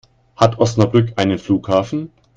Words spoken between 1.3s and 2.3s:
Flughafen?